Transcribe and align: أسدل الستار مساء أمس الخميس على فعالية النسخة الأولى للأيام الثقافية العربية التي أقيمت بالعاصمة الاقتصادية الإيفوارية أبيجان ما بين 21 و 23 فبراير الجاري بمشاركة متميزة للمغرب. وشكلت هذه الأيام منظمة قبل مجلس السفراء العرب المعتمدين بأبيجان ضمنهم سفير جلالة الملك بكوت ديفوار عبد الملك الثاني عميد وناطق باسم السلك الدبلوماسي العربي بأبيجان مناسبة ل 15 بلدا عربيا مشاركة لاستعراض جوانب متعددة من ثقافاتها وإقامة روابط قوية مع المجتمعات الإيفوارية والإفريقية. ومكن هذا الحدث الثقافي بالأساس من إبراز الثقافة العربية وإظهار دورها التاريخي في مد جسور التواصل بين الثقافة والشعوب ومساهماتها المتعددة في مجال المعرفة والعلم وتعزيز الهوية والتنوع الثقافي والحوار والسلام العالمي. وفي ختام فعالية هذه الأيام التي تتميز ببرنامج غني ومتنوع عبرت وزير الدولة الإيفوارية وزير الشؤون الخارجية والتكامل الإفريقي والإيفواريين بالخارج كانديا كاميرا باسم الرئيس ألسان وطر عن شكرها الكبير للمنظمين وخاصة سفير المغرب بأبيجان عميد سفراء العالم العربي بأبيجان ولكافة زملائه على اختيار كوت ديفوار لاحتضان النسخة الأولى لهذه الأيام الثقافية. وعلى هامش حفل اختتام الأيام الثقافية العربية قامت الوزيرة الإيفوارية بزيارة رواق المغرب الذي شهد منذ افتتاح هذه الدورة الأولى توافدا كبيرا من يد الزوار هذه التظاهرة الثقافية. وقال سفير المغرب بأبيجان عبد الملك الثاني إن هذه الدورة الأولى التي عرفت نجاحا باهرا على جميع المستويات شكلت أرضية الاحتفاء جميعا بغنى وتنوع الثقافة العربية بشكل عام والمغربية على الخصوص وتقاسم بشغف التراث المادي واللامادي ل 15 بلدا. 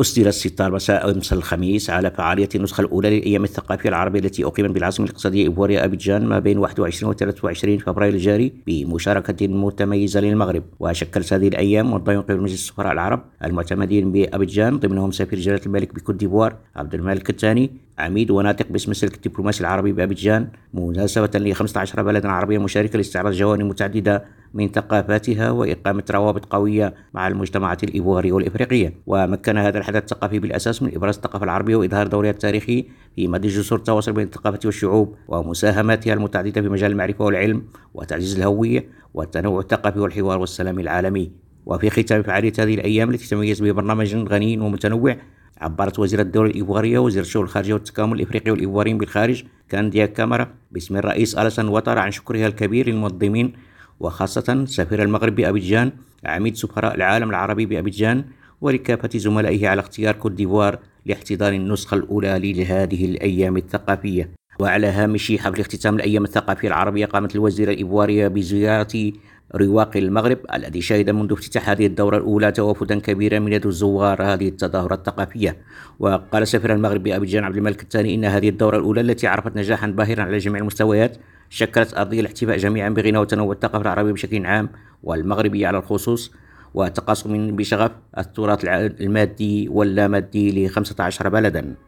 أسدل 0.00 0.28
الستار 0.28 0.72
مساء 0.72 1.10
أمس 1.10 1.32
الخميس 1.32 1.90
على 1.90 2.10
فعالية 2.10 2.48
النسخة 2.54 2.80
الأولى 2.80 3.18
للأيام 3.18 3.44
الثقافية 3.44 3.88
العربية 3.88 4.20
التي 4.20 4.44
أقيمت 4.44 4.70
بالعاصمة 4.70 5.06
الاقتصادية 5.06 5.48
الإيفوارية 5.48 5.84
أبيجان 5.84 6.26
ما 6.26 6.38
بين 6.38 6.58
21 6.58 7.10
و 7.10 7.14
23 7.14 7.78
فبراير 7.78 8.12
الجاري 8.12 8.52
بمشاركة 8.66 9.46
متميزة 9.46 10.20
للمغرب. 10.20 10.62
وشكلت 10.80 11.32
هذه 11.32 11.48
الأيام 11.48 11.90
منظمة 11.90 12.20
قبل 12.20 12.40
مجلس 12.40 12.54
السفراء 12.54 12.92
العرب 12.92 13.24
المعتمدين 13.44 14.12
بأبيجان 14.12 14.78
ضمنهم 14.78 15.10
سفير 15.10 15.38
جلالة 15.38 15.60
الملك 15.66 15.94
بكوت 15.94 16.14
ديفوار 16.14 16.56
عبد 16.76 16.94
الملك 16.94 17.30
الثاني 17.30 17.70
عميد 17.98 18.30
وناطق 18.30 18.66
باسم 18.70 18.90
السلك 18.90 19.14
الدبلوماسي 19.14 19.60
العربي 19.60 19.92
بأبيجان 19.92 20.48
مناسبة 20.74 21.38
ل 21.38 21.54
15 21.54 22.02
بلدا 22.02 22.28
عربيا 22.28 22.58
مشاركة 22.58 22.96
لاستعراض 22.96 23.32
جوانب 23.32 23.64
متعددة 23.66 24.24
من 24.54 24.68
ثقافاتها 24.68 25.50
وإقامة 25.50 26.04
روابط 26.10 26.44
قوية 26.44 26.94
مع 27.14 27.28
المجتمعات 27.28 27.84
الإيفوارية 27.84 28.32
والإفريقية. 28.32 28.94
ومكن 29.06 29.58
هذا 29.58 29.78
الحدث 29.78 30.02
الثقافي 30.02 30.38
بالأساس 30.38 30.82
من 30.82 30.94
إبراز 30.94 31.16
الثقافة 31.16 31.44
العربية 31.44 31.76
وإظهار 31.76 32.06
دورها 32.06 32.30
التاريخي 32.30 32.86
في 33.16 33.28
مد 33.28 33.46
جسور 33.46 33.78
التواصل 33.78 34.12
بين 34.12 34.24
الثقافة 34.24 34.60
والشعوب 34.64 35.16
ومساهماتها 35.28 36.12
المتعددة 36.12 36.62
في 36.62 36.68
مجال 36.68 36.92
المعرفة 36.92 37.24
والعلم 37.24 37.62
وتعزيز 37.94 38.36
الهوية 38.36 38.88
والتنوع 39.14 39.60
الثقافي 39.60 39.98
والحوار 39.98 40.38
والسلام 40.38 40.78
العالمي. 40.78 41.32
وفي 41.66 41.90
ختام 41.90 42.22
فعالية 42.22 42.52
هذه 42.58 42.74
الأيام 42.74 43.10
التي 43.10 43.26
تتميز 43.26 43.62
ببرنامج 43.62 44.14
غني 44.14 44.58
ومتنوع 44.58 45.16
عبرت 45.60 45.98
وزير 45.98 46.20
الدولة 46.20 46.50
الإيفوارية 46.50 46.98
وزير 46.98 47.22
الشؤون 47.22 47.44
الخارجية 47.44 47.74
والتكامل 47.74 48.20
الإفريقي 48.20 48.50
والإيفواريين 48.50 48.98
بالخارج 48.98 49.44
كانديا 49.68 50.06
كاميرا 50.06 50.54
باسم 50.70 50.96
الرئيس 50.96 51.34
ألسان 51.34 51.68
وطر 51.68 51.98
عن 51.98 52.10
شكرها 52.10 52.46
الكبير 52.46 52.88
للمنظمين 52.88 53.52
وخاصة 54.00 54.64
سفير 54.64 55.02
المغرب 55.02 55.34
بأبيجان 55.34 55.92
عميد 56.24 56.56
سفراء 56.56 56.94
العالم 56.94 57.30
العربي 57.30 57.66
بأبيجان 57.66 58.24
ولكافة 58.60 59.18
زملائه 59.18 59.68
على 59.68 59.80
اختيار 59.80 60.14
كوت 60.14 60.32
ديفوار 60.32 60.78
لاحتضان 61.06 61.54
النسخة 61.54 61.94
الأولى 61.94 62.52
لهذه 62.52 63.04
الأيام 63.04 63.56
الثقافية. 63.56 64.30
وعلى 64.60 64.86
هامش 64.86 65.32
حفل 65.32 65.60
اختتام 65.60 65.94
الأيام 65.94 66.24
الثقافية 66.24 66.68
العربية 66.68 67.06
قامت 67.06 67.34
الوزيرة 67.34 67.72
الإيفوارية 67.72 68.28
بزيارة 68.28 69.12
رواق 69.54 69.96
المغرب 69.96 70.38
الذي 70.54 70.80
شهد 70.80 71.10
منذ 71.10 71.32
افتتاح 71.32 71.70
هذه 71.70 71.86
الدورة 71.86 72.16
الأولى 72.16 72.52
توافدا 72.52 72.98
كبيرا 73.00 73.38
من 73.38 73.52
يد 73.52 73.66
الزوار 73.66 74.22
هذه 74.22 74.48
التظاهرة 74.48 74.94
الثقافية. 74.94 75.56
وقال 75.98 76.48
سفير 76.48 76.72
المغرب 76.72 77.02
بأبيجان 77.02 77.44
عبد 77.44 77.56
الملك 77.56 77.82
الثاني 77.82 78.14
إن 78.14 78.24
هذه 78.24 78.48
الدورة 78.48 78.76
الأولى 78.76 79.00
التي 79.00 79.26
عرفت 79.26 79.56
نجاحا 79.56 79.86
باهرا 79.86 80.22
على 80.22 80.38
جميع 80.38 80.60
المستويات 80.60 81.16
شكلت 81.50 81.94
أرضية 81.94 82.20
الاحتفاء 82.20 82.56
جميعا 82.56 82.88
بغنى 82.88 83.18
وتنوع 83.18 83.52
الثقافة 83.52 83.82
العربية 83.82 84.12
بشكل 84.12 84.46
عام 84.46 84.68
والمغربية 85.02 85.66
على 85.66 85.78
الخصوص 85.78 86.32
وتقاسم 86.74 87.56
بشغف 87.56 87.90
التراث 88.18 88.64
المادي 89.00 89.68
واللامادي 89.68 90.66
ل 90.66 90.70
15 90.70 91.28
بلدا. 91.28 91.74